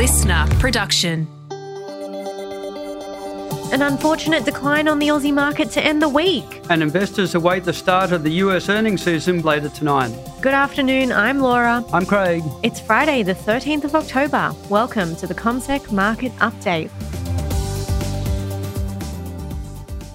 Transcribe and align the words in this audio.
listener 0.00 0.46
production. 0.58 1.28
An 3.70 3.82
unfortunate 3.82 4.46
decline 4.46 4.88
on 4.88 4.98
the 4.98 5.08
Aussie 5.08 5.34
market 5.34 5.70
to 5.72 5.84
end 5.84 6.00
the 6.00 6.08
week. 6.08 6.62
And 6.70 6.82
investors 6.82 7.34
await 7.34 7.64
the 7.64 7.74
start 7.74 8.10
of 8.10 8.22
the 8.22 8.30
US 8.44 8.70
earnings 8.70 9.02
season 9.02 9.42
later 9.42 9.68
tonight. 9.68 10.10
Good 10.40 10.54
afternoon, 10.54 11.12
I'm 11.12 11.40
Laura. 11.40 11.84
I'm 11.92 12.06
Craig. 12.06 12.42
It's 12.62 12.80
Friday, 12.80 13.22
the 13.22 13.34
13th 13.34 13.84
of 13.84 13.94
October. 13.94 14.54
Welcome 14.70 15.16
to 15.16 15.26
the 15.26 15.34
CommSec 15.34 15.92
Market 15.92 16.32
Update. 16.36 16.88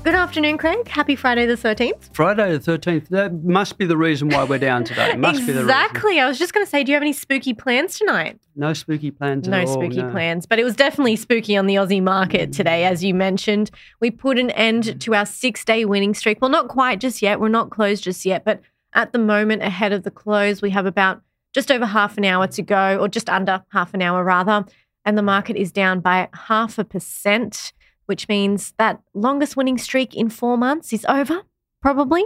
Good 0.06 0.14
afternoon, 0.14 0.60
Craig. 0.60 0.88
Happy 0.88 1.16
Friday 1.16 1.48
the 1.48 1.56
13th. 1.56 2.14
Friday 2.14 2.56
the 2.56 2.60
13th. 2.60 3.08
That 3.08 3.44
must 3.44 3.80
be 3.80 3.86
the 3.86 3.98
reason 3.98 4.30
why 4.30 4.44
we're 4.44 4.60
down 4.60 4.84
today. 4.84 5.16
Must 5.16 5.40
exactly. 5.40 5.46
be 5.48 5.52
the 5.54 5.66
reason. 5.66 5.84
Exactly. 5.84 6.20
I 6.20 6.28
was 6.28 6.38
just 6.38 6.54
going 6.54 6.64
to 6.64 6.70
say, 6.70 6.84
do 6.84 6.92
you 6.92 6.96
have 6.96 7.02
any 7.02 7.12
spooky 7.12 7.56
plans 7.56 7.98
tonight? 7.98 8.40
No 8.56 8.74
spooky 8.74 9.10
plans 9.10 9.48
no 9.48 9.58
at 9.58 9.68
all. 9.68 9.74
spooky 9.74 10.04
no. 10.04 10.12
plans. 10.12 10.46
But 10.46 10.60
it 10.60 10.64
was 10.64 10.76
definitely 10.76 11.16
spooky 11.16 11.58
on 11.58 11.66
the 11.66 11.74
Aussie 11.74 12.04
market 12.04 12.52
mm. 12.52 12.56
today, 12.56 12.86
as 12.86 13.04
you 13.04 13.16
mentioned. 13.16 13.72
We 14.00 14.12
put 14.12 14.38
an 14.38 14.52
end 14.52 14.84
mm. 14.84 15.00
to 15.00 15.16
our 15.16 15.26
six 15.26 15.66
day 15.66 15.86
winning 15.86 16.14
streak. 16.14 16.40
Well, 16.40 16.52
not 16.52 16.68
quite 16.68 17.00
just 17.00 17.24
yet. 17.24 17.40
We're 17.40 17.50
not 17.50 17.72
closed 17.72 18.04
just 18.04 18.28
yet. 18.28 18.46
But 18.46 18.62
at 18.94 19.12
the 19.12 19.18
moment, 19.18 19.64
ahead 19.64 19.92
of 19.92 20.04
the 20.04 20.12
close, 20.12 20.62
we 20.62 20.70
have 20.70 20.86
about 20.86 21.24
just 21.52 21.72
over 21.72 21.88
half 21.88 22.16
an 22.20 22.26
hour 22.26 22.46
to 22.46 22.62
go, 22.62 23.00
or 23.00 23.08
just 23.08 23.28
under 23.28 23.64
half 23.70 23.96
an 23.96 24.04
hour, 24.04 24.24
rather. 24.24 24.66
And 25.04 25.18
the 25.18 25.24
market 25.24 25.56
is 25.56 25.72
down 25.72 26.00
by 26.00 26.30
half 26.32 26.78
a 26.78 26.84
percent 26.84 27.74
which 28.06 28.28
means 28.28 28.74
that 28.78 29.02
longest 29.14 29.56
winning 29.56 29.78
streak 29.78 30.16
in 30.16 30.30
four 30.30 30.58
months 30.58 30.94
is 30.94 31.06
over, 31.08 31.42
probably. 31.82 32.26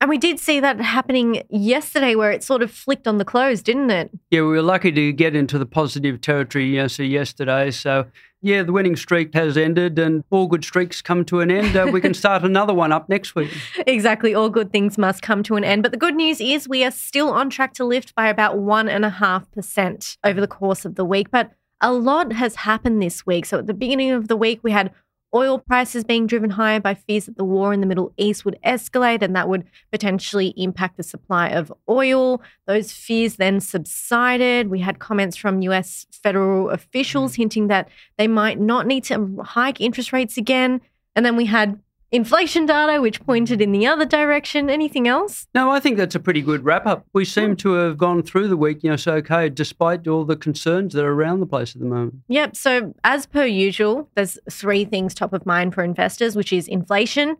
And 0.00 0.08
we 0.08 0.18
did 0.18 0.38
see 0.38 0.60
that 0.60 0.80
happening 0.80 1.42
yesterday 1.50 2.14
where 2.14 2.30
it 2.30 2.44
sort 2.44 2.62
of 2.62 2.70
flicked 2.70 3.08
on 3.08 3.18
the 3.18 3.24
close, 3.24 3.62
didn't 3.62 3.90
it? 3.90 4.10
Yeah, 4.30 4.42
we 4.42 4.48
were 4.48 4.62
lucky 4.62 4.92
to 4.92 5.12
get 5.12 5.34
into 5.34 5.58
the 5.58 5.66
positive 5.66 6.20
territory 6.20 6.72
yes, 6.72 7.00
yesterday. 7.00 7.72
So, 7.72 8.06
yeah, 8.40 8.62
the 8.62 8.70
winning 8.70 8.94
streak 8.94 9.34
has 9.34 9.56
ended 9.56 9.98
and 9.98 10.22
all 10.30 10.46
good 10.46 10.64
streaks 10.64 11.02
come 11.02 11.24
to 11.24 11.40
an 11.40 11.50
end. 11.50 11.76
Uh, 11.76 11.90
we 11.92 12.00
can 12.00 12.14
start 12.14 12.44
another 12.44 12.72
one 12.72 12.92
up 12.92 13.08
next 13.08 13.34
week. 13.34 13.50
Exactly. 13.88 14.36
All 14.36 14.48
good 14.48 14.70
things 14.70 14.98
must 14.98 15.20
come 15.20 15.42
to 15.42 15.56
an 15.56 15.64
end. 15.64 15.82
But 15.82 15.90
the 15.90 15.98
good 15.98 16.14
news 16.14 16.40
is 16.40 16.68
we 16.68 16.84
are 16.84 16.92
still 16.92 17.30
on 17.30 17.50
track 17.50 17.74
to 17.74 17.84
lift 17.84 18.14
by 18.14 18.28
about 18.28 18.56
1.5% 18.56 20.16
over 20.22 20.40
the 20.40 20.46
course 20.46 20.84
of 20.84 20.94
the 20.94 21.04
week. 21.04 21.32
But 21.32 21.50
a 21.80 21.92
lot 21.92 22.32
has 22.32 22.56
happened 22.56 23.02
this 23.02 23.26
week. 23.26 23.46
So 23.46 23.58
at 23.58 23.66
the 23.66 23.74
beginning 23.74 24.10
of 24.10 24.28
the 24.28 24.36
week, 24.36 24.60
we 24.62 24.72
had 24.72 24.92
oil 25.34 25.58
prices 25.58 26.04
being 26.04 26.26
driven 26.26 26.50
higher 26.50 26.80
by 26.80 26.94
fears 26.94 27.26
that 27.26 27.36
the 27.36 27.44
war 27.44 27.72
in 27.72 27.80
the 27.80 27.86
Middle 27.86 28.12
East 28.16 28.44
would 28.44 28.58
escalate 28.64 29.22
and 29.22 29.36
that 29.36 29.48
would 29.48 29.64
potentially 29.92 30.54
impact 30.56 30.96
the 30.96 31.02
supply 31.02 31.48
of 31.48 31.72
oil. 31.88 32.40
Those 32.66 32.92
fears 32.92 33.36
then 33.36 33.60
subsided. 33.60 34.68
We 34.68 34.80
had 34.80 34.98
comments 34.98 35.36
from 35.36 35.60
US 35.62 36.06
federal 36.10 36.70
officials 36.70 37.32
mm. 37.32 37.36
hinting 37.36 37.66
that 37.68 37.88
they 38.16 38.28
might 38.28 38.58
not 38.58 38.86
need 38.86 39.04
to 39.04 39.36
hike 39.42 39.80
interest 39.80 40.12
rates 40.12 40.36
again. 40.36 40.80
And 41.14 41.26
then 41.26 41.36
we 41.36 41.46
had 41.46 41.78
inflation 42.10 42.66
data, 42.66 43.00
which 43.00 43.24
pointed 43.24 43.60
in 43.60 43.72
the 43.72 43.86
other 43.86 44.04
direction. 44.04 44.70
Anything 44.70 45.06
else? 45.06 45.46
No, 45.54 45.70
I 45.70 45.80
think 45.80 45.96
that's 45.96 46.14
a 46.14 46.20
pretty 46.20 46.42
good 46.42 46.64
wrap 46.64 46.86
up. 46.86 47.06
We 47.12 47.24
hmm. 47.24 47.28
seem 47.28 47.56
to 47.56 47.72
have 47.72 47.98
gone 47.98 48.22
through 48.22 48.48
the 48.48 48.56
week, 48.56 48.82
you 48.82 48.90
know, 48.90 48.96
so 48.96 49.14
okay, 49.14 49.48
despite 49.48 50.06
all 50.08 50.24
the 50.24 50.36
concerns 50.36 50.94
that 50.94 51.04
are 51.04 51.12
around 51.12 51.40
the 51.40 51.46
place 51.46 51.74
at 51.74 51.80
the 51.80 51.86
moment. 51.86 52.16
Yep. 52.28 52.56
So, 52.56 52.94
as 53.04 53.26
per 53.26 53.44
usual, 53.44 54.08
there's 54.14 54.38
three 54.50 54.84
things 54.84 55.14
top 55.14 55.32
of 55.32 55.44
mind 55.46 55.74
for 55.74 55.84
investors, 55.84 56.36
which 56.36 56.52
is 56.52 56.68
inflation, 56.68 57.36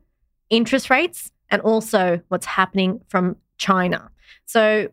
interest 0.51 0.91
rates, 0.91 1.33
and 1.51 1.63
also 1.63 2.21
what's 2.29 2.47
happening 2.47 3.01
from 3.09 3.37
China. 3.57 4.11
So, 4.47 4.89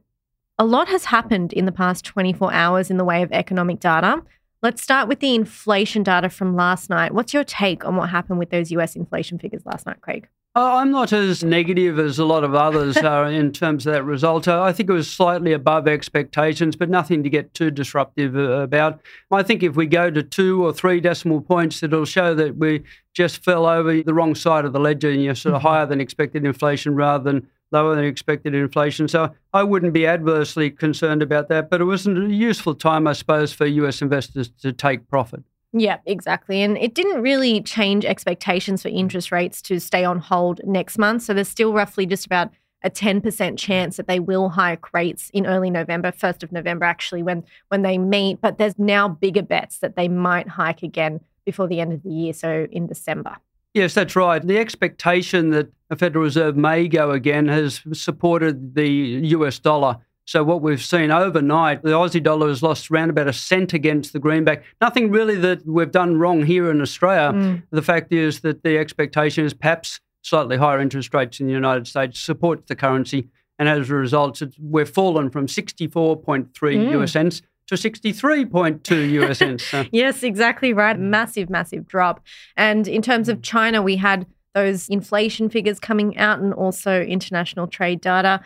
a 0.57 0.65
lot 0.65 0.87
has 0.87 1.05
happened 1.05 1.51
in 1.51 1.65
the 1.65 1.71
past 1.71 2.05
24 2.05 2.53
hours 2.53 2.89
in 2.89 2.97
the 2.97 3.03
way 3.03 3.21
of 3.21 3.31
economic 3.33 3.81
data. 3.81 4.23
Let's 4.61 4.81
start 4.81 5.07
with 5.07 5.19
the 5.19 5.35
inflation 5.35 6.03
data 6.03 6.29
from 6.29 6.55
last 6.55 6.89
night. 6.89 7.13
What's 7.13 7.33
your 7.33 7.43
take 7.43 7.85
on 7.85 7.95
what 7.95 8.09
happened 8.09 8.39
with 8.39 8.49
those 8.49 8.71
US 8.71 8.95
inflation 8.95 9.37
figures 9.37 9.65
last 9.65 9.85
night, 9.85 10.01
Craig? 10.01 10.27
Uh, 10.57 10.77
I'm 10.77 10.89
not 10.89 11.11
as 11.11 11.43
negative 11.43 11.99
as 11.99 12.17
a 12.17 12.23
lot 12.23 12.45
of 12.45 12.55
others 12.55 12.95
are 13.03 13.29
in 13.29 13.51
terms 13.51 13.85
of 13.85 13.91
that 13.91 14.03
result. 14.03 14.47
Uh, 14.47 14.63
I 14.63 14.71
think 14.71 14.89
it 14.89 14.93
was 14.93 15.11
slightly 15.11 15.51
above 15.51 15.85
expectations, 15.85 16.77
but 16.77 16.89
nothing 16.89 17.23
to 17.23 17.29
get 17.29 17.53
too 17.53 17.71
disruptive 17.71 18.37
uh, 18.37 18.61
about. 18.61 19.01
I 19.29 19.43
think 19.43 19.63
if 19.63 19.75
we 19.75 19.85
go 19.85 20.09
to 20.09 20.23
two 20.23 20.65
or 20.65 20.71
three 20.71 21.01
decimal 21.01 21.41
points, 21.41 21.83
it'll 21.83 22.05
show 22.05 22.33
that 22.35 22.55
we 22.55 22.83
just 23.13 23.43
fell 23.43 23.65
over 23.65 24.01
the 24.01 24.13
wrong 24.13 24.33
side 24.33 24.63
of 24.63 24.71
the 24.71 24.79
ledger, 24.79 25.09
and 25.09 25.21
you're 25.21 25.35
sort 25.35 25.55
of 25.55 25.59
mm-hmm. 25.59 25.67
higher 25.67 25.85
than 25.85 25.99
expected 25.99 26.45
inflation 26.45 26.95
rather 26.95 27.23
than 27.23 27.47
lower 27.75 27.95
than 27.95 28.05
expected 28.05 28.55
inflation. 28.55 29.07
So 29.07 29.29
I 29.53 29.63
wouldn't 29.63 29.91
be 29.91 30.07
adversely 30.07 30.71
concerned 30.71 31.21
about 31.21 31.49
that. 31.49 31.69
But 31.69 31.81
it 31.81 31.83
was 31.83 32.07
a 32.07 32.11
useful 32.11 32.73
time, 32.73 33.05
I 33.05 33.13
suppose, 33.13 33.51
for 33.51 33.65
US 33.65 34.01
investors 34.01 34.49
to 34.61 34.71
take 34.71 35.07
profit. 35.09 35.43
Yeah, 35.73 35.97
exactly. 36.05 36.61
And 36.61 36.77
it 36.77 36.93
didn't 36.93 37.21
really 37.21 37.61
change 37.61 38.05
expectations 38.05 38.81
for 38.81 38.87
interest 38.87 39.29
rates 39.29 39.61
to 39.63 39.79
stay 39.79 40.05
on 40.05 40.19
hold 40.19 40.61
next 40.63 40.97
month. 40.97 41.23
So 41.23 41.33
there's 41.33 41.49
still 41.49 41.73
roughly 41.73 42.05
just 42.05 42.25
about 42.25 42.49
a 42.81 42.89
10% 42.89 43.57
chance 43.57 43.97
that 43.97 44.07
they 44.07 44.19
will 44.19 44.47
hike 44.47 44.93
rates 44.93 45.29
in 45.33 45.45
early 45.45 45.69
November, 45.69 46.11
1st 46.11 46.43
of 46.43 46.51
November, 46.53 46.85
actually, 46.85 47.23
when, 47.23 47.43
when 47.67 47.81
they 47.81 47.97
meet. 47.97 48.39
But 48.39 48.57
there's 48.57 48.79
now 48.79 49.09
bigger 49.09 49.41
bets 49.41 49.79
that 49.79 49.97
they 49.97 50.07
might 50.07 50.47
hike 50.47 50.81
again 50.81 51.19
before 51.45 51.67
the 51.67 51.81
end 51.81 51.91
of 51.91 52.03
the 52.03 52.09
year, 52.09 52.31
so 52.31 52.67
in 52.71 52.87
December. 52.87 53.35
Yes, 53.73 53.93
that's 53.93 54.15
right. 54.15 54.41
The 54.41 54.57
expectation 54.57 55.49
that 55.49 55.67
the 55.89 55.95
Federal 55.95 56.23
Reserve 56.23 56.55
may 56.55 56.87
go 56.87 57.11
again 57.11 57.47
has 57.47 57.81
supported 57.93 58.75
the 58.75 58.87
US 58.87 59.59
dollar. 59.59 59.97
So 60.25 60.43
what 60.43 60.61
we've 60.61 60.83
seen 60.83 61.11
overnight, 61.11 61.83
the 61.83 61.91
Aussie 61.91 62.21
dollar 62.21 62.47
has 62.47 62.63
lost 62.63 62.89
around 62.89 63.11
about 63.11 63.27
a 63.27 63.33
cent 63.33 63.73
against 63.73 64.11
the 64.11 64.19
greenback. 64.19 64.63
Nothing 64.81 65.11
really 65.11 65.35
that 65.35 65.65
we've 65.67 65.91
done 65.91 66.17
wrong 66.17 66.43
here 66.43 66.71
in 66.71 66.81
Australia. 66.81 67.31
Mm. 67.31 67.63
The 67.69 67.83
fact 67.83 68.11
is 68.11 68.39
that 68.39 68.63
the 68.63 68.79
expectation 68.79 69.45
is 69.45 69.53
perhaps 69.53 69.99
slightly 70.23 70.57
higher 70.57 70.81
interest 70.81 71.13
rates 71.13 71.39
in 71.39 71.45
the 71.45 71.53
United 71.53 71.85
States 71.85 72.19
supports 72.19 72.67
the 72.67 72.75
currency. 72.75 73.29
And 73.59 73.69
as 73.69 73.89
a 73.89 73.95
result, 73.95 74.41
we've 74.59 74.89
fallen 74.89 75.29
from 75.29 75.45
64.3 75.45 76.49
mm. 76.49 77.01
US 77.01 77.11
cents 77.11 77.43
to 77.67 77.75
63.2 77.75 79.11
US 79.11 79.37
cents. 79.71 79.73
Yes, 79.91 80.23
exactly 80.23 80.73
right. 80.73 80.99
Massive, 80.99 81.51
massive 81.51 81.87
drop. 81.87 82.21
And 82.57 82.87
in 82.87 83.03
terms 83.03 83.29
of 83.29 83.43
China, 83.43 83.83
we 83.83 83.97
had 83.97 84.25
those 84.55 84.89
inflation 84.89 85.49
figures 85.49 85.79
coming 85.79 86.17
out 86.17 86.39
and 86.39 86.53
also 86.53 87.01
international 87.01 87.67
trade 87.67 88.01
data. 88.01 88.41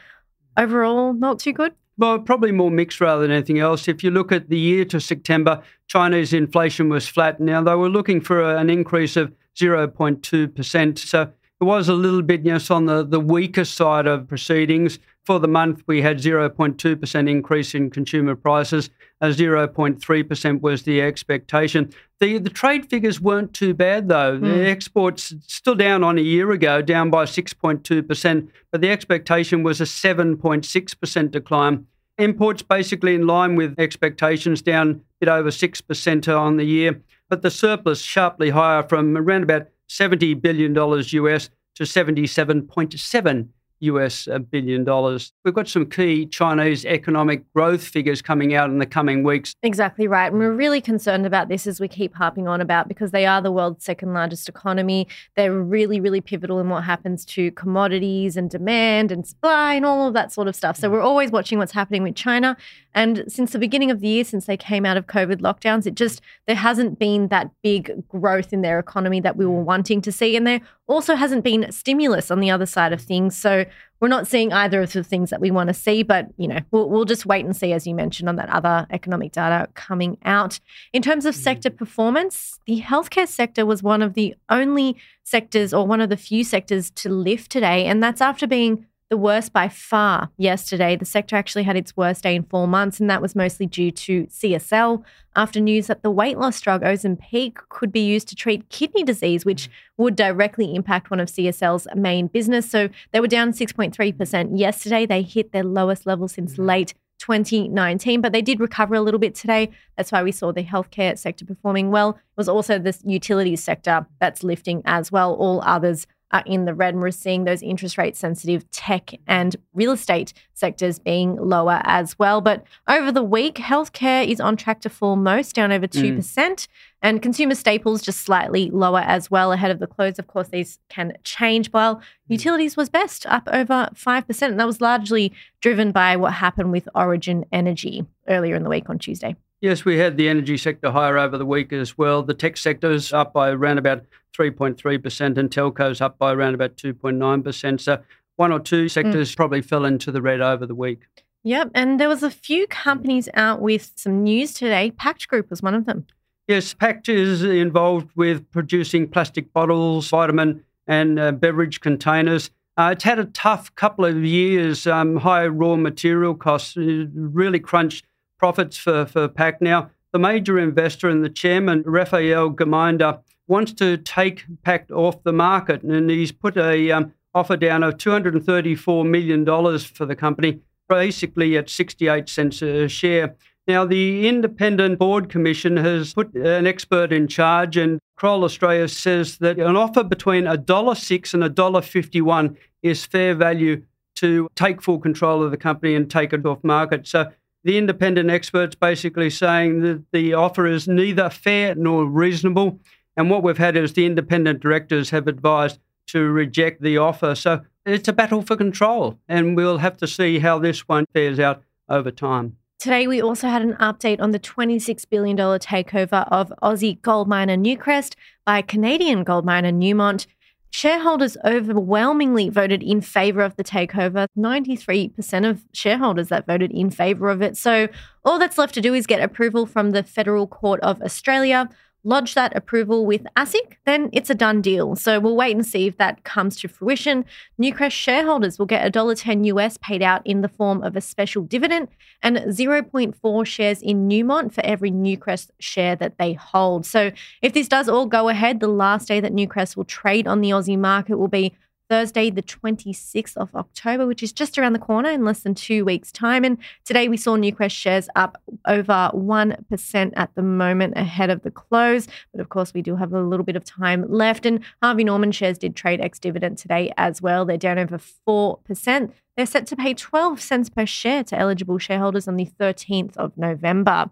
Overall, 0.57 1.13
not 1.13 1.39
too 1.39 1.53
good. 1.53 1.73
Well, 1.97 2.19
probably 2.19 2.51
more 2.51 2.71
mixed 2.71 2.99
rather 2.99 3.21
than 3.21 3.31
anything 3.31 3.59
else. 3.59 3.87
If 3.87 4.03
you 4.03 4.09
look 4.09 4.31
at 4.31 4.49
the 4.49 4.57
year 4.57 4.85
to 4.85 4.99
September, 4.99 5.61
China's 5.87 6.33
inflation 6.33 6.89
was 6.89 7.07
flat. 7.07 7.39
Now, 7.39 7.61
they 7.61 7.75
were 7.75 7.89
looking 7.89 8.21
for 8.21 8.55
an 8.55 8.69
increase 8.69 9.15
of 9.15 9.33
0.2%. 9.55 10.97
So 10.97 11.21
it 11.21 11.63
was 11.63 11.89
a 11.89 11.93
little 11.93 12.21
bit, 12.21 12.43
yes, 12.43 12.71
on 12.71 12.85
the, 12.85 13.05
the 13.05 13.19
weaker 13.19 13.65
side 13.65 14.07
of 14.07 14.27
proceedings. 14.27 14.97
For 15.29 15.39
the 15.39 15.47
month, 15.47 15.83
we 15.85 16.01
had 16.01 16.17
0.2% 16.17 17.29
increase 17.29 17.75
in 17.75 17.91
consumer 17.91 18.35
prices. 18.35 18.89
0.3% 19.21 20.61
was 20.61 20.81
the 20.81 21.03
expectation. 21.03 21.93
The, 22.19 22.39
the 22.39 22.49
trade 22.49 22.89
figures 22.89 23.21
weren't 23.21 23.53
too 23.53 23.75
bad, 23.75 24.09
though. 24.09 24.39
Mm. 24.39 24.41
The 24.41 24.67
exports 24.67 25.35
still 25.45 25.75
down 25.75 26.03
on 26.03 26.17
a 26.17 26.21
year 26.21 26.49
ago, 26.49 26.81
down 26.81 27.11
by 27.11 27.25
6.2%, 27.25 28.47
but 28.71 28.81
the 28.81 28.89
expectation 28.89 29.61
was 29.61 29.79
a 29.79 29.83
7.6% 29.83 31.29
decline. 31.29 31.85
Imports 32.17 32.63
basically 32.63 33.13
in 33.13 33.27
line 33.27 33.55
with 33.55 33.75
expectations, 33.77 34.63
down 34.63 34.89
a 34.89 34.99
bit 35.19 35.29
over 35.29 35.51
6% 35.51 36.39
on 36.39 36.57
the 36.57 36.65
year, 36.65 37.03
but 37.29 37.43
the 37.43 37.51
surplus 37.51 38.01
sharply 38.01 38.49
higher 38.49 38.81
from 38.81 39.15
around 39.15 39.43
about 39.43 39.67
$70 39.89 40.41
billion 40.41 40.73
US 40.73 41.51
to 41.75 41.83
77.7 41.83 43.49
US 43.81 44.27
uh, 44.27 44.39
billion 44.39 44.83
dollars. 44.83 45.31
We've 45.43 45.53
got 45.53 45.67
some 45.67 45.85
key 45.85 46.25
Chinese 46.25 46.85
economic 46.85 47.51
growth 47.53 47.83
figures 47.83 48.21
coming 48.21 48.53
out 48.53 48.69
in 48.69 48.79
the 48.79 48.85
coming 48.85 49.23
weeks. 49.23 49.53
Exactly 49.63 50.07
right. 50.07 50.31
And 50.31 50.39
we're 50.39 50.53
mm. 50.53 50.57
really 50.57 50.81
concerned 50.81 51.25
about 51.25 51.49
this 51.49 51.67
as 51.67 51.79
we 51.79 51.87
keep 51.87 52.15
harping 52.15 52.47
on 52.47 52.61
about 52.61 52.87
because 52.87 53.11
they 53.11 53.25
are 53.25 53.41
the 53.41 53.51
world's 53.51 53.83
second 53.83 54.13
largest 54.13 54.49
economy. 54.49 55.07
They're 55.35 55.53
really, 55.53 55.99
really 55.99 56.21
pivotal 56.21 56.59
in 56.59 56.69
what 56.69 56.83
happens 56.83 57.25
to 57.25 57.51
commodities 57.51 58.37
and 58.37 58.49
demand 58.49 59.11
and 59.11 59.25
supply 59.25 59.75
and 59.75 59.85
all 59.85 60.07
of 60.07 60.13
that 60.13 60.31
sort 60.31 60.47
of 60.47 60.55
stuff. 60.55 60.77
So 60.77 60.89
mm. 60.89 60.93
we're 60.93 61.01
always 61.01 61.31
watching 61.31 61.57
what's 61.57 61.71
happening 61.71 62.03
with 62.03 62.15
China. 62.15 62.57
And 62.93 63.23
since 63.27 63.51
the 63.51 63.59
beginning 63.59 63.91
of 63.91 63.99
the 63.99 64.07
year, 64.07 64.23
since 64.23 64.45
they 64.45 64.57
came 64.57 64.85
out 64.85 64.97
of 64.97 65.05
COVID 65.07 65.37
lockdowns, 65.37 65.85
it 65.85 65.95
just, 65.95 66.21
there 66.47 66.55
hasn't 66.55 66.97
been 66.97 67.27
that 67.27 67.51
big 67.61 68.07
growth 68.07 68.51
in 68.51 68.61
their 68.61 68.79
economy 68.79 69.21
that 69.21 69.37
we 69.37 69.45
were 69.45 69.61
mm. 69.61 69.65
wanting 69.65 70.01
to 70.01 70.11
see. 70.11 70.35
And 70.35 70.45
there 70.45 70.61
also 70.87 71.15
hasn't 71.15 71.43
been 71.43 71.71
stimulus 71.71 72.31
on 72.31 72.39
the 72.39 72.49
other 72.49 72.65
side 72.65 72.91
of 72.91 73.01
things. 73.01 73.37
So 73.37 73.65
we're 73.99 74.07
not 74.07 74.27
seeing 74.27 74.53
either 74.53 74.81
of 74.81 74.93
the 74.93 75.03
things 75.03 75.29
that 75.29 75.41
we 75.41 75.51
want 75.51 75.67
to 75.67 75.73
see, 75.73 76.03
but 76.03 76.27
you 76.37 76.47
know, 76.47 76.59
we'll, 76.71 76.89
we'll 76.89 77.05
just 77.05 77.25
wait 77.25 77.45
and 77.45 77.55
see, 77.55 77.73
as 77.73 77.85
you 77.85 77.93
mentioned, 77.93 78.29
on 78.29 78.35
that 78.37 78.49
other 78.49 78.87
economic 78.91 79.31
data 79.31 79.67
coming 79.73 80.17
out. 80.23 80.59
In 80.93 81.01
terms 81.01 81.25
of 81.25 81.35
mm. 81.35 81.39
sector 81.39 81.69
performance, 81.69 82.59
the 82.65 82.81
healthcare 82.81 83.27
sector 83.27 83.65
was 83.65 83.83
one 83.83 84.01
of 84.01 84.13
the 84.13 84.35
only 84.49 84.95
sectors 85.23 85.73
or 85.73 85.85
one 85.85 86.01
of 86.01 86.09
the 86.09 86.17
few 86.17 86.43
sectors 86.43 86.89
to 86.91 87.09
lift 87.09 87.51
today, 87.51 87.85
and 87.85 88.01
that's 88.01 88.21
after 88.21 88.47
being 88.47 88.85
the 89.09 89.17
worst 89.17 89.51
by 89.51 89.67
far 89.67 90.29
yesterday. 90.37 90.95
The 90.95 91.05
sector 91.05 91.35
actually 91.35 91.63
had 91.63 91.75
its 91.75 91.97
worst 91.97 92.23
day 92.23 92.35
in 92.35 92.43
four 92.43 92.67
months, 92.67 92.99
and 92.99 93.09
that 93.09 93.21
was 93.21 93.35
mostly 93.35 93.65
due 93.65 93.91
to 93.91 94.25
CSL 94.27 95.03
after 95.35 95.59
news 95.59 95.87
that 95.87 96.03
the 96.03 96.11
weight 96.11 96.37
loss 96.37 96.61
drug 96.61 96.83
Ozempic 96.83 97.55
could 97.69 97.91
be 97.91 98.05
used 98.05 98.27
to 98.29 98.35
treat 98.35 98.69
kidney 98.69 99.03
disease, 99.03 99.45
which 99.45 99.69
would 99.97 100.15
directly 100.15 100.75
impact 100.75 101.09
one 101.09 101.19
of 101.19 101.27
CSL's 101.27 101.87
main 101.95 102.27
business. 102.27 102.69
So 102.69 102.89
they 103.11 103.19
were 103.19 103.27
down 103.27 103.51
6.3% 103.51 104.57
yesterday. 104.57 105.05
They 105.05 105.23
hit 105.23 105.51
their 105.51 105.63
lowest 105.63 106.05
level 106.05 106.27
since 106.27 106.53
mm-hmm. 106.53 106.65
late 106.65 106.93
2019, 107.19 108.21
but 108.21 108.31
they 108.31 108.41
did 108.41 108.59
recover 108.59 108.95
a 108.95 109.01
little 109.01 109.19
bit 109.19 109.35
today. 109.35 109.69
That's 109.97 110.11
why 110.11 110.23
we 110.23 110.31
saw 110.31 110.51
the 110.51 110.63
healthcare 110.63 111.17
sector 111.17 111.45
performing 111.45 111.91
well. 111.91 112.11
It 112.11 112.37
was 112.37 112.47
also 112.47 112.79
the 112.79 112.97
utilities 113.05 113.63
sector 113.63 114.05
that's 114.19 114.43
lifting 114.43 114.81
as 114.85 115.11
well. 115.11 115.33
All 115.33 115.61
others 115.65 116.07
are 116.31 116.43
in 116.45 116.65
the 116.65 116.73
red. 116.73 116.93
And 116.93 117.01
we're 117.01 117.11
seeing 117.11 117.43
those 117.43 117.61
interest 117.61 117.97
rate 117.97 118.15
sensitive 118.15 118.69
tech 118.71 119.11
and 119.27 119.55
real 119.73 119.91
estate 119.91 120.33
sectors 120.53 120.99
being 120.99 121.35
lower 121.35 121.81
as 121.83 122.17
well. 122.19 122.41
But 122.41 122.63
over 122.87 123.11
the 123.11 123.23
week, 123.23 123.55
healthcare 123.55 124.27
is 124.27 124.39
on 124.39 124.57
track 124.57 124.81
to 124.81 124.89
fall 124.89 125.15
most, 125.15 125.55
down 125.55 125.71
over 125.71 125.87
2%. 125.87 126.17
Mm. 126.17 126.67
And 127.01 127.21
consumer 127.21 127.55
staples 127.55 128.01
just 128.01 128.21
slightly 128.21 128.69
lower 128.69 128.99
as 128.99 129.31
well 129.31 129.51
ahead 129.53 129.71
of 129.71 129.79
the 129.79 129.87
close. 129.87 130.19
Of 130.19 130.27
course, 130.27 130.49
these 130.49 130.79
can 130.89 131.13
change. 131.23 131.69
While 131.71 131.97
mm. 131.97 132.01
utilities 132.27 132.75
was 132.75 132.89
best, 132.89 133.25
up 133.25 133.47
over 133.51 133.89
5%. 133.93 134.41
And 134.41 134.59
that 134.59 134.67
was 134.67 134.81
largely 134.81 135.33
driven 135.61 135.91
by 135.91 136.15
what 136.17 136.33
happened 136.33 136.71
with 136.71 136.89
Origin 136.93 137.45
Energy 137.51 138.05
earlier 138.27 138.55
in 138.55 138.63
the 138.63 138.69
week 138.69 138.89
on 138.89 138.99
Tuesday. 138.99 139.35
Yes, 139.61 139.83
we 139.83 139.97
had 139.97 140.15
the 140.15 140.29
energy 140.29 140.57
sector 140.57 140.91
higher 140.91 141.17
over 141.17 141.37
the 141.37 141.45
week 141.45 141.73
as 141.73 141.97
well. 141.97 142.23
The 142.23 142.33
tech 142.33 142.55
sector 142.55 142.91
is 142.91 143.11
up 143.11 143.33
by 143.33 143.49
around 143.49 143.77
about 143.77 144.05
3.3%, 144.37 145.37
and 145.37 145.51
telco's 145.51 145.99
up 145.99 146.17
by 146.17 146.31
around 146.31 146.53
about 146.53 146.77
2.9%. 146.77 147.81
So 147.81 148.01
one 148.37 148.53
or 148.53 148.59
two 148.59 148.87
sectors 148.87 149.33
mm. 149.33 149.35
probably 149.35 149.61
fell 149.61 149.83
into 149.83 150.11
the 150.11 150.21
red 150.21 150.39
over 150.39 150.65
the 150.65 150.75
week. 150.75 151.01
Yep, 151.43 151.71
and 151.75 151.99
there 151.99 152.07
was 152.07 152.23
a 152.23 152.31
few 152.31 152.67
companies 152.67 153.27
out 153.33 153.61
with 153.61 153.91
some 153.95 154.23
news 154.23 154.53
today. 154.53 154.91
Pact 154.91 155.27
Group 155.27 155.49
was 155.49 155.61
one 155.61 155.75
of 155.75 155.85
them. 155.85 156.05
Yes, 156.47 156.73
Pact 156.73 157.09
is 157.09 157.43
involved 157.43 158.09
with 158.15 158.49
producing 158.51 159.09
plastic 159.09 159.51
bottles, 159.53 160.09
vitamin 160.09 160.63
and 160.87 161.19
uh, 161.19 161.31
beverage 161.31 161.81
containers. 161.81 162.49
Uh, 162.75 162.91
it's 162.93 163.03
had 163.03 163.19
a 163.19 163.25
tough 163.25 163.73
couple 163.75 164.05
of 164.05 164.23
years. 164.23 164.87
Um, 164.87 165.17
high 165.17 165.47
raw 165.47 165.75
material 165.75 166.33
costs 166.33 166.75
really 166.77 167.59
crunched 167.59 168.05
profits 168.39 168.77
for, 168.77 169.05
for 169.05 169.27
Pact. 169.27 169.61
Now, 169.61 169.91
the 170.11 170.19
major 170.19 170.57
investor 170.57 171.09
and 171.09 171.23
the 171.23 171.29
chairman, 171.29 171.83
Raphael 171.85 172.49
Geminder, 172.49 173.19
wants 173.47 173.73
to 173.73 173.97
take 173.97 174.45
Pact 174.63 174.91
off 174.91 175.21
the 175.23 175.33
market, 175.33 175.83
and 175.83 176.09
he's 176.09 176.31
put 176.31 176.57
a 176.57 176.91
um, 176.91 177.13
offer 177.35 177.57
down 177.57 177.83
of 177.83 177.97
$234 177.97 179.07
million 179.07 179.45
for 179.79 180.05
the 180.05 180.15
company, 180.15 180.61
basically 180.87 181.57
at 181.57 181.69
68 181.69 182.27
cents 182.29 182.61
a 182.61 182.87
share. 182.87 183.35
Now, 183.67 183.85
the 183.85 184.27
independent 184.27 184.97
board 184.97 185.29
commission 185.29 185.77
has 185.77 186.13
put 186.13 186.33
an 186.33 186.65
expert 186.65 187.13
in 187.13 187.27
charge, 187.27 187.77
and 187.77 187.99
Kroll 188.15 188.43
Australia 188.43 188.87
says 188.87 189.37
that 189.37 189.59
an 189.59 189.75
offer 189.75 190.03
between 190.03 190.45
$1.06 190.45 191.33
and 191.33 191.43
$1.51 191.43 192.55
is 192.81 193.05
fair 193.05 193.35
value 193.35 193.83
to 194.15 194.49
take 194.55 194.81
full 194.81 194.99
control 194.99 195.43
of 195.43 195.51
the 195.51 195.57
company 195.57 195.95
and 195.95 196.09
take 196.09 196.33
it 196.33 196.45
off 196.45 196.63
market. 196.63 197.07
So 197.07 197.31
the 197.63 197.77
independent 197.77 198.29
experts 198.29 198.75
basically 198.75 199.29
saying 199.29 199.81
that 199.81 200.03
the 200.11 200.33
offer 200.33 200.65
is 200.65 200.87
neither 200.87 201.29
fair 201.29 201.75
nor 201.75 202.05
reasonable. 202.05 202.79
And 203.17 203.29
what 203.29 203.43
we've 203.43 203.57
had 203.57 203.75
is 203.75 203.93
the 203.93 204.05
independent 204.05 204.61
directors 204.61 205.09
have 205.09 205.27
advised 205.27 205.79
to 206.07 206.21
reject 206.23 206.81
the 206.81 206.97
offer. 206.97 207.35
So 207.35 207.61
it's 207.85 208.07
a 208.07 208.13
battle 208.13 208.41
for 208.41 208.55
control, 208.55 209.19
and 209.27 209.55
we'll 209.55 209.79
have 209.79 209.97
to 209.97 210.07
see 210.07 210.39
how 210.39 210.59
this 210.59 210.87
one 210.87 211.05
fares 211.13 211.39
out 211.39 211.63
over 211.87 212.11
time. 212.11 212.57
Today, 212.79 213.07
we 213.07 213.21
also 213.21 213.49
had 213.49 213.61
an 213.61 213.73
update 213.73 214.21
on 214.21 214.31
the 214.31 214.39
$26 214.39 215.09
billion 215.09 215.35
takeover 215.35 216.25
of 216.31 216.53
Aussie 216.63 217.01
gold 217.01 217.27
miner 217.27 217.57
Newcrest 217.57 218.15
by 218.45 218.61
Canadian 218.61 219.25
gold 219.25 219.43
miner 219.43 219.71
Newmont. 219.71 220.27
Shareholders 220.71 221.35
overwhelmingly 221.43 222.49
voted 222.49 222.83
in 222.83 223.01
favor 223.01 223.41
of 223.41 223.55
the 223.55 223.63
takeover. 223.63 224.27
93% 224.37 225.49
of 225.49 225.63
shareholders 225.73 226.27
that 226.29 226.45
voted 226.45 226.71
in 226.71 226.91
favor 226.91 227.29
of 227.29 227.41
it. 227.41 227.57
So 227.57 227.87
all 228.23 228.37
that's 228.37 228.57
left 228.57 228.75
to 228.75 228.81
do 228.81 228.93
is 228.93 229.07
get 229.07 229.21
approval 229.21 229.65
from 229.65 229.91
the 229.91 230.03
Federal 230.03 230.45
Court 230.45 230.79
of 230.81 231.01
Australia 231.01 231.69
lodge 232.03 232.33
that 232.33 232.55
approval 232.55 233.05
with 233.05 233.25
ASIC, 233.35 233.75
then 233.85 234.09
it's 234.13 234.29
a 234.29 234.35
done 234.35 234.61
deal. 234.61 234.95
So 234.95 235.19
we'll 235.19 235.35
wait 235.35 235.55
and 235.55 235.65
see 235.65 235.87
if 235.87 235.97
that 235.97 236.23
comes 236.23 236.59
to 236.61 236.67
fruition. 236.67 237.25
Newcrest 237.61 237.91
shareholders 237.91 238.57
will 238.57 238.65
get 238.65 238.91
$1.10 238.93 239.45
US 239.47 239.77
paid 239.77 240.01
out 240.01 240.21
in 240.25 240.41
the 240.41 240.47
form 240.47 240.81
of 240.83 240.95
a 240.95 241.01
special 241.01 241.43
dividend 241.43 241.89
and 242.21 242.37
0.4 242.37 243.45
shares 243.45 243.81
in 243.81 244.07
Newmont 244.07 244.53
for 244.53 244.65
every 244.65 244.91
Newcrest 244.91 245.49
share 245.59 245.95
that 245.97 246.17
they 246.17 246.33
hold. 246.33 246.85
So 246.85 247.11
if 247.41 247.53
this 247.53 247.67
does 247.67 247.89
all 247.89 248.05
go 248.05 248.29
ahead, 248.29 248.59
the 248.59 248.67
last 248.67 249.07
day 249.07 249.19
that 249.19 249.33
Newcrest 249.33 249.75
will 249.75 249.85
trade 249.85 250.27
on 250.27 250.41
the 250.41 250.51
Aussie 250.51 250.77
market 250.77 251.17
will 251.17 251.27
be 251.27 251.53
Thursday, 251.89 252.29
the 252.29 252.43
26th 252.43 253.35
of 253.35 253.53
October, 253.55 254.05
which 254.05 254.21
is 254.21 254.31
just 254.31 254.57
around 254.57 254.73
the 254.73 254.79
corner 254.79 255.09
in 255.09 255.25
less 255.25 255.41
than 255.41 255.55
two 255.55 255.83
weeks' 255.83 256.11
time. 256.11 256.45
And 256.45 256.57
today 256.85 257.07
we 257.07 257.17
saw 257.17 257.35
Newcrest 257.35 257.71
shares 257.71 258.07
up 258.15 258.41
over 258.67 259.11
1% 259.13 260.13
at 260.15 260.35
the 260.35 260.41
moment 260.43 260.93
ahead 260.95 261.29
of 261.29 261.41
the 261.41 261.51
close. 261.51 262.07
But 262.31 262.41
of 262.41 262.49
course, 262.49 262.73
we 262.73 262.81
do 262.83 262.95
have 262.95 263.11
a 263.11 263.21
little 263.21 263.45
bit 263.45 263.55
of 263.55 263.65
time 263.65 264.05
left. 264.07 264.45
And 264.45 264.63
Harvey 264.83 265.03
Norman 265.03 265.31
shares 265.31 265.57
did 265.57 265.75
trade 265.75 265.99
ex 265.99 266.19
dividend 266.19 266.59
today 266.59 266.93
as 266.95 267.21
well. 267.21 267.43
They're 267.43 267.57
down 267.57 267.79
over 267.79 267.97
4%. 267.97 269.11
They're 269.35 269.45
set 269.45 269.65
to 269.67 269.75
pay 269.75 269.93
12 269.93 270.39
cents 270.39 270.69
per 270.69 270.85
share 270.85 271.23
to 271.23 271.39
eligible 271.39 271.79
shareholders 271.79 272.27
on 272.27 272.35
the 272.35 272.49
13th 272.59 273.17
of 273.17 273.35
November. 273.37 274.09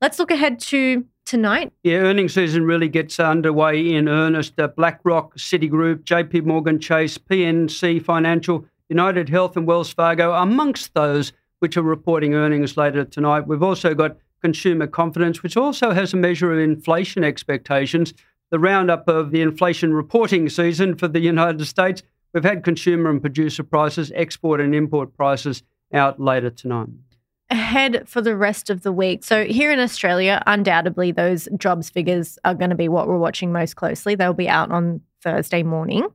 Let's 0.00 0.20
look 0.20 0.30
ahead 0.30 0.60
to 0.60 1.04
tonight. 1.28 1.72
Yeah, 1.82 1.98
earnings 1.98 2.34
season 2.34 2.64
really 2.64 2.88
gets 2.88 3.20
underway 3.20 3.94
in 3.94 4.08
earnest. 4.08 4.58
Uh, 4.58 4.68
BlackRock, 4.68 5.36
Citigroup, 5.36 6.04
JP 6.04 6.46
Morgan 6.46 6.80
Chase, 6.80 7.18
PNC 7.18 8.02
Financial, 8.02 8.64
United 8.88 9.28
Health, 9.28 9.54
and 9.56 9.66
Wells 9.66 9.92
Fargo, 9.92 10.32
amongst 10.32 10.94
those 10.94 11.32
which 11.58 11.76
are 11.76 11.82
reporting 11.82 12.34
earnings 12.34 12.78
later 12.78 13.04
tonight. 13.04 13.46
We've 13.46 13.62
also 13.62 13.94
got 13.94 14.16
consumer 14.42 14.86
confidence, 14.86 15.42
which 15.42 15.56
also 15.56 15.90
has 15.90 16.14
a 16.14 16.16
measure 16.16 16.50
of 16.52 16.58
inflation 16.58 17.22
expectations. 17.24 18.14
The 18.50 18.58
roundup 18.58 19.06
of 19.06 19.30
the 19.30 19.42
inflation 19.42 19.92
reporting 19.92 20.48
season 20.48 20.96
for 20.96 21.08
the 21.08 21.20
United 21.20 21.62
States. 21.66 22.02
We've 22.32 22.42
had 22.42 22.64
consumer 22.64 23.10
and 23.10 23.20
producer 23.20 23.62
prices, 23.62 24.10
export 24.14 24.62
and 24.62 24.74
import 24.74 25.14
prices 25.14 25.62
out 25.92 26.18
later 26.18 26.48
tonight 26.48 26.88
ahead 27.50 28.08
for 28.08 28.20
the 28.20 28.36
rest 28.36 28.70
of 28.70 28.82
the 28.82 28.92
week. 28.92 29.24
So, 29.24 29.44
here 29.44 29.72
in 29.72 29.80
Australia, 29.80 30.42
undoubtedly, 30.46 31.12
those 31.12 31.48
jobs 31.56 31.90
figures 31.90 32.38
are 32.44 32.54
going 32.54 32.70
to 32.70 32.76
be 32.76 32.88
what 32.88 33.08
we're 33.08 33.18
watching 33.18 33.52
most 33.52 33.76
closely. 33.76 34.14
They'll 34.14 34.34
be 34.34 34.48
out 34.48 34.70
on 34.70 35.00
Thursday 35.22 35.62
morning. 35.62 36.06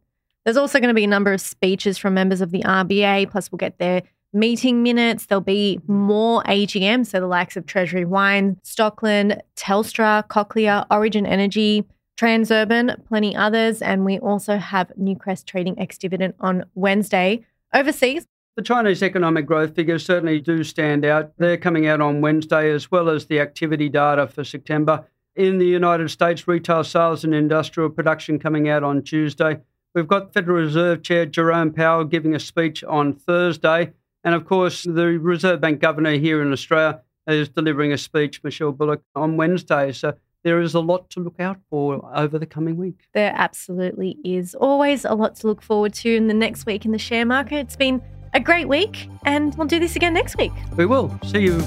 There's 0.43 0.57
also 0.57 0.79
going 0.79 0.89
to 0.89 0.93
be 0.93 1.05
a 1.05 1.07
number 1.07 1.33
of 1.33 1.41
speeches 1.41 1.97
from 1.97 2.13
members 2.13 2.41
of 2.41 2.51
the 2.51 2.61
RBA, 2.63 3.31
plus, 3.31 3.51
we'll 3.51 3.57
get 3.57 3.77
their 3.79 4.03
meeting 4.33 4.83
minutes. 4.83 5.27
There'll 5.27 5.41
be 5.41 5.79
more 5.87 6.43
AGM, 6.43 7.05
so 7.05 7.19
the 7.19 7.27
likes 7.27 7.55
of 7.55 7.65
Treasury 7.65 8.05
Wine, 8.05 8.57
Stockland, 8.63 9.39
Telstra, 9.55 10.27
Cochlear, 10.27 10.85
Origin 10.91 11.25
Energy, 11.25 11.85
Transurban, 12.17 13.05
plenty 13.07 13.35
others. 13.35 13.81
And 13.81 14.05
we 14.05 14.19
also 14.19 14.57
have 14.57 14.91
Newcrest 14.99 15.45
trading 15.45 15.79
ex 15.79 15.97
dividend 15.97 16.33
on 16.39 16.65
Wednesday. 16.75 17.45
Overseas, 17.73 18.27
the 18.55 18.62
Chinese 18.62 19.01
economic 19.01 19.45
growth 19.45 19.75
figures 19.75 20.05
certainly 20.05 20.39
do 20.39 20.63
stand 20.63 21.05
out. 21.05 21.33
They're 21.38 21.57
coming 21.57 21.88
out 21.88 22.01
on 22.01 22.22
Wednesday, 22.22 22.72
as 22.72 22.91
well 22.91 23.10
as 23.10 23.25
the 23.25 23.39
activity 23.39 23.89
data 23.89 24.27
for 24.27 24.43
September. 24.43 25.05
In 25.36 25.57
the 25.57 25.65
United 25.65 26.10
States, 26.10 26.48
retail 26.48 26.83
sales 26.83 27.24
and 27.24 27.33
industrial 27.33 27.89
production 27.89 28.38
coming 28.38 28.69
out 28.69 28.83
on 28.83 29.01
Tuesday. 29.01 29.60
We've 29.95 30.07
got 30.07 30.33
Federal 30.33 30.57
Reserve 30.57 31.01
Chair 31.01 31.25
Jerome 31.25 31.74
Powell 31.74 32.03
giving 32.03 32.36
a 32.36 32.39
speech 32.39 32.83
on 32.83 33.13
Thursday. 33.13 33.93
And 34.24 34.36
of 34.36 34.45
course, 34.45 34.83
the 34.83 35.19
Reserve 35.19 35.60
Bank 35.60 35.79
Governor 35.79 36.13
here 36.13 36.41
in 36.41 36.51
Australia 36.51 37.01
is 37.27 37.50
delivering 37.50 37.91
a 37.91 37.98
speech, 37.98 38.43
Michelle 38.43 38.72
Bullock, 38.72 39.01
on 39.15 39.38
Wednesday. 39.38 39.91
So 39.91 40.13
there 40.43 40.62
is 40.62 40.75
a 40.75 40.79
lot 40.79 41.10
to 41.12 41.19
look 41.19 41.39
out 41.39 41.57
for 41.69 42.10
over 42.15 42.38
the 42.38 42.45
coming 42.45 42.77
week. 42.77 43.07
There 43.13 43.33
absolutely 43.36 44.17
is. 44.24 44.53
Always 44.55 45.05
a 45.05 45.13
lot 45.13 45.36
to 45.38 45.48
look 45.48 45.62
forward 45.62 45.93
to 45.95 46.13
in 46.13 46.27
the 46.27 46.33
next 46.33 46.65
week 46.65 46.86
in 46.86 46.91
the 46.91 47.00
share 47.00 47.25
market. 47.25 47.57
It's 47.57 47.75
been 47.75 48.01
a 48.33 48.39
great 48.39 48.67
week, 48.67 49.09
and 49.25 49.55
we'll 49.55 49.67
do 49.67 49.79
this 49.79 49.95
again 49.95 50.13
next 50.13 50.37
week. 50.37 50.53
We 50.75 50.85
will. 50.85 51.17
See 51.25 51.41
you. 51.41 51.61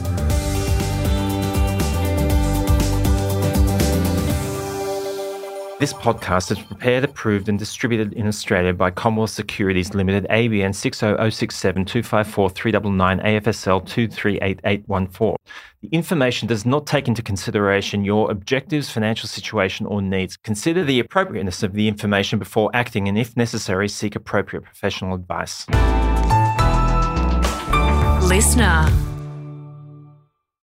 This 5.78 5.92
podcast 5.92 6.50
is 6.50 6.58
prepared, 6.58 7.04
approved, 7.04 7.50
and 7.50 7.58
distributed 7.58 8.14
in 8.14 8.26
Australia 8.26 8.72
by 8.72 8.90
Commonwealth 8.90 9.28
Securities 9.28 9.92
Limited, 9.92 10.26
ABN 10.30 10.74
60067 10.74 11.84
254 11.84 12.48
AFSL 12.48 13.86
238814. 13.86 15.36
The 15.82 15.88
information 15.88 16.48
does 16.48 16.64
not 16.64 16.86
take 16.86 17.08
into 17.08 17.22
consideration 17.22 18.06
your 18.06 18.30
objectives, 18.30 18.88
financial 18.88 19.28
situation, 19.28 19.84
or 19.84 20.00
needs. 20.00 20.38
Consider 20.38 20.82
the 20.82 20.98
appropriateness 20.98 21.62
of 21.62 21.74
the 21.74 21.88
information 21.88 22.38
before 22.38 22.70
acting, 22.72 23.06
and 23.06 23.18
if 23.18 23.36
necessary, 23.36 23.86
seek 23.90 24.16
appropriate 24.16 24.62
professional 24.62 25.14
advice. 25.14 25.66
Listener. 28.26 29.15